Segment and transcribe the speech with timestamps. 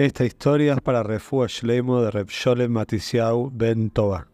[0.00, 4.28] Esta historia es para Refuah Shleimo de Reb Sholem Matisiau Ben Toba.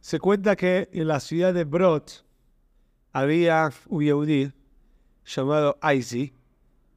[0.00, 2.26] Se cuenta que en la ciudad de Brot
[3.14, 4.52] había un Yehudi
[5.24, 6.34] llamado Isaac.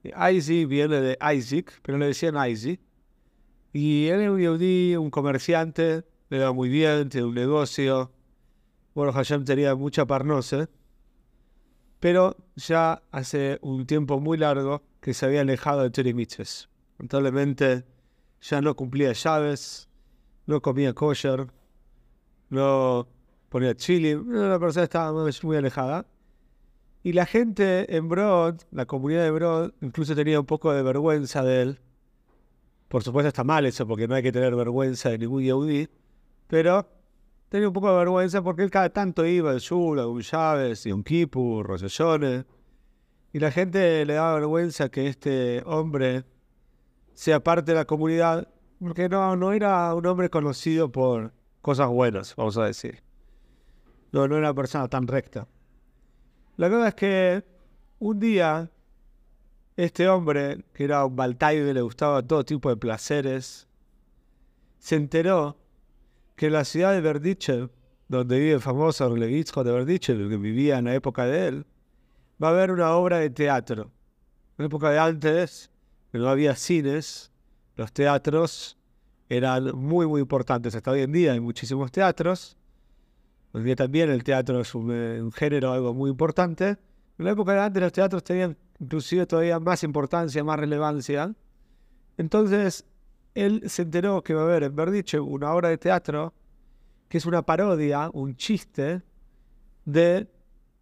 [0.04, 2.82] Isaac viene de Isaac, pero le decían Isaac.
[3.72, 8.12] Y él era un Yehudi, un comerciante, le iba muy bien, tenía un negocio.
[8.94, 10.68] Bueno, Hashem tenía mucha parnose.
[12.02, 16.68] Pero ya hace un tiempo muy largo que se había alejado de Tori Mitzvahs.
[16.98, 17.86] Lamentablemente
[18.42, 19.88] ya no cumplía llaves,
[20.46, 21.48] no comía kosher,
[22.50, 23.08] no
[23.50, 24.16] ponía chili.
[24.16, 26.06] La persona estaba muy alejada.
[27.04, 31.44] Y la gente en Broad, la comunidad de Broad, incluso tenía un poco de vergüenza
[31.44, 31.80] de él.
[32.88, 35.88] Por supuesto está mal eso, porque no hay que tener vergüenza de ningún Yehudi.
[36.48, 36.90] Pero
[37.50, 40.86] tenía un poco de vergüenza porque él cada tanto iba al Shul, a un Chávez,
[40.86, 41.86] y un Kippur, Rosh
[43.34, 46.26] Y la gente le daba vergüenza que este hombre
[47.18, 48.48] sea parte de la comunidad,
[48.80, 51.34] porque no, no era un hombre conocido por
[51.64, 53.02] cosas buenas, vamos a decir.
[54.12, 55.48] No, no era una persona tan recta.
[56.58, 57.44] La verdad es que
[57.98, 58.70] un día
[59.78, 63.68] este hombre, que era un baltaide, le gustaba todo tipo de placeres,
[64.78, 65.58] se enteró
[66.36, 67.72] que en la ciudad de Berdichev,
[68.10, 71.66] donde vive el famoso Relevitsko de Berdichev, que vivía en la época de él,
[72.42, 73.86] va a haber una obra de teatro.
[74.60, 75.72] En la época de antes,
[76.18, 77.32] no había cines,
[77.76, 78.78] los teatros
[79.30, 80.76] eran muy, muy importantes.
[80.76, 82.58] Hasta hoy en día hay muchísimos teatros.
[83.52, 86.78] Hoy en día también el teatro es un, eh, un género, algo muy importante.
[87.18, 91.34] En la época de antes los teatros tenían inclusive todavía más importancia, más relevancia.
[92.18, 92.86] Entonces,
[93.36, 96.34] él se enteró que va a haber en Berdiche una obra de teatro
[97.10, 99.02] que es una parodia, un chiste
[99.86, 100.28] de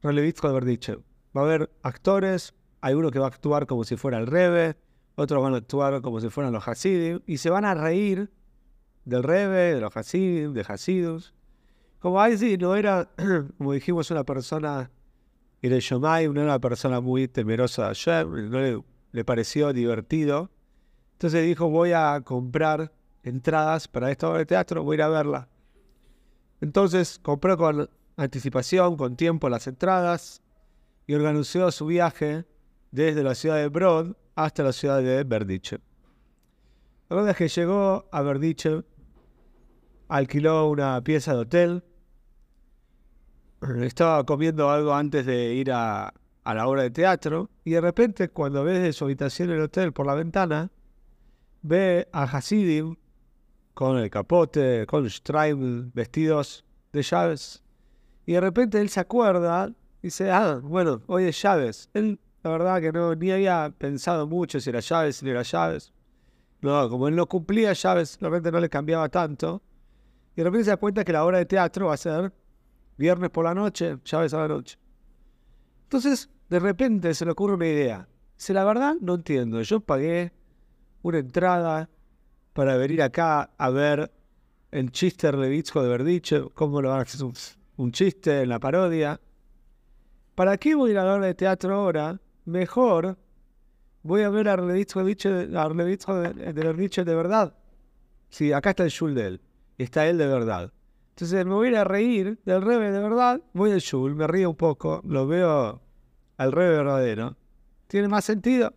[0.01, 0.97] Relevitsko de Berdiche.
[1.35, 4.75] Va a haber actores, hay uno que va a actuar como si fuera el Rebe,
[5.15, 8.29] otros van a actuar como si fueran los Hasidim, y se van a reír
[9.05, 11.33] del Rebe, de los Hasidim, de Hasidus.
[11.99, 13.09] Como Aizi no era,
[13.57, 14.91] como dijimos, una persona,
[15.61, 20.51] de Shomai, no era una persona muy temerosa de Hashem, no le, le pareció divertido
[21.15, 22.91] entonces dijo, voy a comprar
[23.23, 25.47] entradas para esta obra de teatro, voy a ir a verla.
[26.59, 30.41] Entonces compró con anticipación, con tiempo las entradas
[31.07, 32.45] y organizó su viaje
[32.91, 35.79] desde la ciudad de Brod hasta la ciudad de Berdiche.
[37.09, 38.83] La verdad es que llegó a Berdiche,
[40.07, 41.83] alquiló una pieza de hotel,
[43.81, 46.13] estaba comiendo algo antes de ir a,
[46.43, 49.93] a la obra de teatro y de repente cuando ve de su habitación el hotel
[49.93, 50.71] por la ventana,
[51.63, 52.95] ve a Hasidim
[53.73, 56.63] con el capote, con Streibel, vestidos
[56.93, 57.63] de llaves.
[58.25, 59.69] Y de repente él se acuerda
[60.01, 61.89] y dice, ah, bueno, hoy es llaves.
[61.93, 65.41] Él, la verdad que no, ni había pensado mucho si era llaves, si no era
[65.41, 65.91] llaves.
[66.61, 69.63] No, como él no cumplía llaves, realmente no le cambiaba tanto.
[70.35, 72.31] Y de repente se da cuenta que la hora de teatro va a ser
[72.97, 74.77] viernes por la noche, llaves a la noche.
[75.83, 78.07] Entonces, de repente se le ocurre una idea.
[78.37, 79.61] Dice, la verdad, no entiendo.
[79.63, 80.31] Yo pagué
[81.01, 81.89] una entrada
[82.53, 84.11] para venir acá a ver
[84.71, 87.25] el chiste Levitsko de Verdiche, cómo lo van a hacer
[87.77, 89.19] un, chiste en la parodia.
[90.35, 92.19] ¿Para qué voy a ir a ver de teatro ahora?
[92.45, 93.17] Mejor
[94.03, 97.55] voy a ver a Levitsko de, de, de verdad.
[98.29, 99.41] Sí, acá está el Shul de él.
[99.77, 100.71] Está él de verdad.
[101.09, 103.41] Entonces me voy a reír del Rebe de verdad.
[103.53, 105.81] Voy al Shul, me río un poco, lo veo
[106.37, 107.37] al Rebe verdadero.
[107.87, 108.73] ¿Tiene más sentido?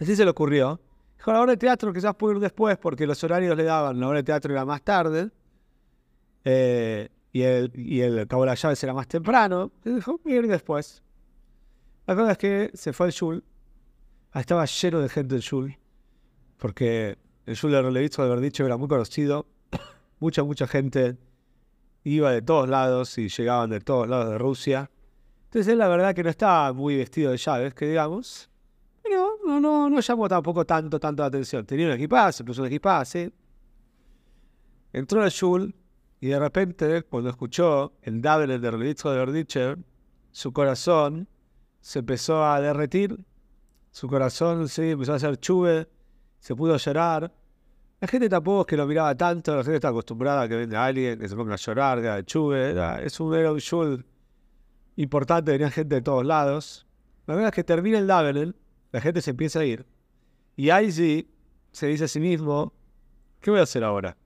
[0.00, 0.80] Así se le ocurrió.
[1.16, 4.06] Dijo, la hora de teatro quizás puedo ir después porque los horarios le daban, la
[4.06, 5.30] hora de teatro era más tarde
[6.44, 9.72] eh, y, el, cabo de las llaves era más temprano.
[9.84, 11.02] Dijo, voy a ir después.
[12.08, 13.44] La verdad es que se fue al Shul.
[14.34, 15.76] Estaba lleno de gente el Shul.
[16.56, 19.46] Porque el Shul de Relevitzo de haber dicho era muy conocido.
[20.18, 21.18] mucha, mucha gente
[22.04, 24.90] iba de todos lados y llegaban de todos lados de Rusia.
[25.44, 28.48] Entonces él la verdad que no estaba muy vestido de llaves, que digamos
[29.10, 31.66] no, no, no llamó tampoco tanto, tanto la atención.
[31.66, 33.30] Tenía un equipaje, puso un equipaje.
[34.94, 35.74] Entró al Shul
[36.20, 39.78] y de repente, cuando escuchó el Dabel de Relitzo de Verdicher,
[40.30, 41.28] su corazón
[41.80, 43.18] se empezó a derretir.
[43.90, 45.88] Su corazón sí, empezó a hacer chuve,
[46.38, 47.32] se pudo llorar.
[48.00, 50.84] La gente tampoco es que lo miraba tanto, la gente está acostumbrada a que venga
[50.84, 52.76] alguien, que se ponga a llorar, que chuve.
[53.04, 54.04] es un, era un shul
[54.96, 56.86] importante, venía gente de todos lados.
[57.26, 58.54] La verdad es que termina el Dabel
[58.92, 59.84] la gente se empieza a ir.
[60.56, 62.72] Y ahí se dice a sí mismo,
[63.40, 64.16] ¿qué voy a hacer ahora?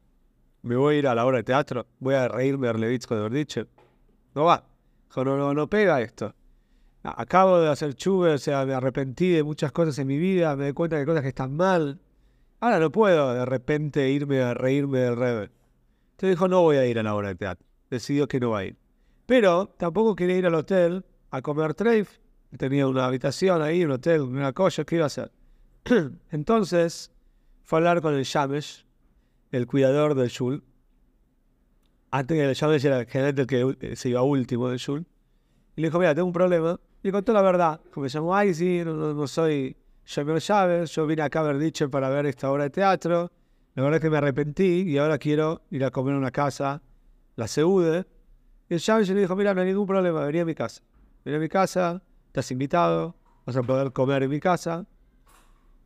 [0.62, 1.86] ¿Me voy a ir a la obra de teatro?
[1.98, 3.66] ¿Voy a reírme de Levitsko de Verdiche?
[4.34, 4.64] No va.
[5.16, 6.34] no, no, no pega esto.
[7.02, 10.64] Acabo de hacer chuve, o sea, me arrepentí de muchas cosas en mi vida, me
[10.64, 12.00] doy cuenta de cosas que están mal.
[12.60, 15.50] Ahora no puedo de repente irme a reírme del Rebe.
[16.12, 17.66] Entonces dijo, no voy a ir a la obra de teatro.
[17.90, 18.76] Decidió que no va a ir.
[19.26, 22.18] Pero tampoco quería ir al hotel a comer treif.
[22.56, 25.32] Tenía una habitación ahí, un hotel, una cosa, ¿qué iba a hacer?
[26.30, 27.10] Entonces
[27.62, 28.86] fue a hablar con el Shamesh,
[29.50, 30.62] el cuidador del Shul.
[32.10, 35.06] Antes que el Shamesh era el gerente que se iba último del Shul.
[35.74, 36.78] Y le dijo, mira, tengo un problema.
[37.02, 37.80] Le contó la verdad.
[37.92, 39.76] Como me llamó, ay, sí, no, soy
[40.06, 40.90] Shamer Chávez.
[40.92, 43.30] Yo vine acá a haber dicho para ver esta obra de teatro.
[43.74, 46.80] La verdad es que me arrepentí y ahora quiero ir a comer a una casa,
[47.36, 48.06] la Seude.
[48.68, 50.82] Y el Chávez le dijo, mira, no hay ningún problema, vení a mi casa.
[51.24, 53.16] Vení a mi casa, estás invitado,
[53.46, 54.86] vas a poder comer en mi casa.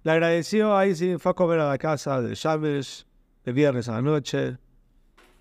[0.02, 3.06] Le agradeció, ahí sí, fue a comer a la casa de Chávez,
[3.44, 4.58] de viernes a la noche.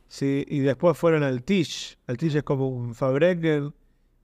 [0.07, 1.97] Sí, y después fueron al Tish.
[2.07, 3.73] El Tish es como un Fabrengen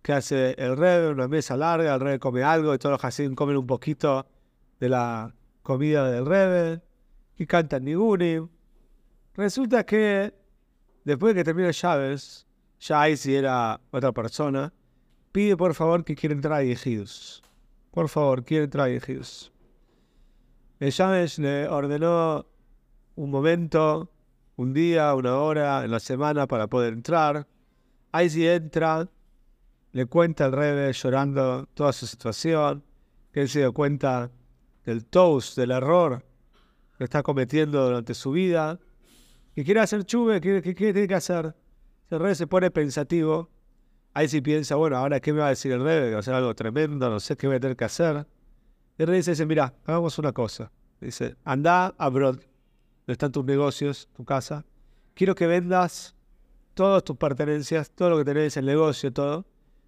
[0.01, 3.36] que hace el Rebbe, una mesa larga, el Rebbe come algo y todos los Hasidim
[3.36, 4.25] comen un poquito
[4.80, 6.81] de la comida del Rebbe
[7.38, 8.50] y cantan Nigunim.
[9.36, 10.33] Resulta que
[11.03, 12.48] después de que termina Chávez,
[12.80, 14.74] ya ahí si era otra persona,
[15.31, 16.65] pide por favor que quiera entrar a.
[17.92, 18.92] Por favor, quiere entrar a.
[20.80, 22.47] El Chávez le ordenó
[23.15, 24.12] un momento,
[24.56, 27.47] un día, una hora en la semana para poder entrar.
[28.12, 29.07] Ahí sí entra
[29.91, 32.83] le cuenta al Rebe llorando toda su situación,
[33.31, 34.31] que él se dio cuenta
[34.85, 36.25] del toast, del error
[36.97, 38.79] que está cometiendo durante su vida,
[39.55, 41.55] que quiere hacer chuve, ¿qué, tiene que hacer?
[42.09, 43.49] El Rebe se pone pensativo,
[44.13, 46.19] ahí sí piensa, bueno, ahora qué me va a decir el Rebe, que va a
[46.19, 48.27] hacer algo tremendo, no sé qué voy a tener que hacer.
[48.97, 50.71] El Rebe dice, mira, hagamos una cosa.
[50.99, 54.63] Dice, anda a Brod, donde están tus negocios, tu casa.
[55.15, 56.15] Quiero que vendas
[56.75, 59.45] todas tus pertenencias, todo lo que tenés, el negocio, todo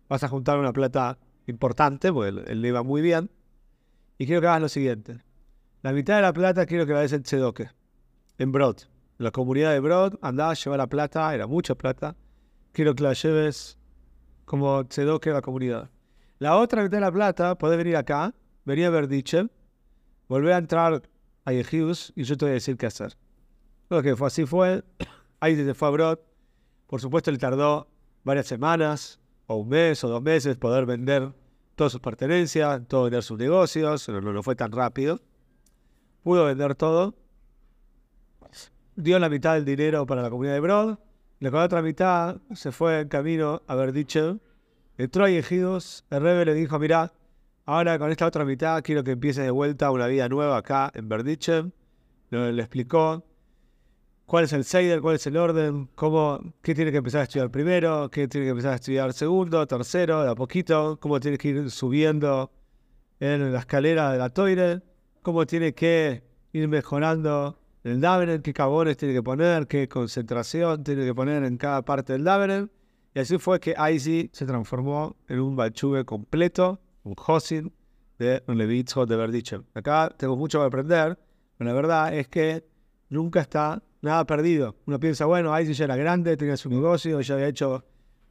[0.10, 1.18] vas a juntar una plata
[1.48, 3.30] importante, porque él, le iba muy bien.
[4.18, 5.20] Y quiero que hagas lo siguiente.
[5.82, 7.70] La mitad de la plata quiero que la des en Tzedoke,
[8.38, 8.78] en Brod.
[9.18, 12.16] La comunidad de Brod, a llevar la plata, era mucha plata.
[12.72, 13.78] Quiero que la lleves
[14.46, 15.90] como Tzedoke a la comunidad.
[16.40, 18.34] La otra mitad de la plata, podés venir acá,
[18.66, 19.48] venir a Verdiche,
[20.28, 21.02] volver a entrar
[21.46, 23.18] a Yehius y yo te voy a decir qué hacer.
[23.90, 24.84] Lo que fue así fue.
[25.40, 26.20] Ahí se fue a Brod.
[26.88, 27.88] Por supuesto, le tardó
[28.24, 31.32] varias semanas, o un mes o dos meses poder vender
[31.76, 35.20] todas sus pertenencias, todo vender sus negocios, no, no fue tan rápido.
[36.24, 37.16] Pudo vender todo.
[38.96, 40.98] Dio la mitad del dinero para la comunidad de Broad.
[41.40, 44.38] La otra mitad se fue en camino a Verdiche.
[44.98, 46.06] Entró a Ejidos.
[46.10, 47.12] El Rebe le dijo, mira,
[47.66, 51.10] ahora con esta otra mitad quiero que empieces de vuelta una vida nueva acá en
[51.10, 51.66] Verdiche.
[52.30, 53.26] Le, le explicó
[54.26, 57.52] cuál es el Seider, cuál es el orden, cómo, qué tiene que empezar a estudiar
[57.52, 61.50] primero, qué tiene que empezar a estudiar segundo, tercero, de a poquito, cómo tiene que
[61.50, 62.52] ir subiendo
[63.20, 64.82] en la escalera de la toire,
[65.22, 71.06] cómo tiene que ir mejorando el Davenen, qué cabones tiene que poner, qué concentración tiene
[71.06, 72.72] que poner en cada parte del Davenen.
[73.14, 77.74] Y así fue que Aizi se transformó en un Balchuve completo, un Hosin
[78.18, 79.64] de un Levitzo de Verdichem.
[79.74, 81.20] Acá tengo mucho que aprender,
[81.58, 82.66] pero la verdad es que
[83.10, 84.76] nunca está nada perdido.
[84.86, 87.84] Uno piensa, bueno, ahí ya era grande, tenía su negocio, ya había hecho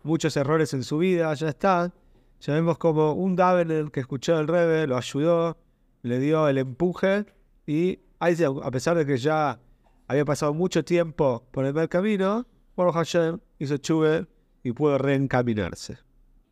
[0.03, 1.93] muchos errores en su vida, ya está.
[2.41, 5.57] Ya vemos como un Davener que escuchó el Rebe, lo ayudó,
[6.03, 7.25] le dio el empuje
[7.67, 9.59] y a pesar de que ya
[10.07, 14.27] había pasado mucho tiempo por el mal camino, Baruch Hashem hizo chuve
[14.63, 15.99] y pudo reencaminarse.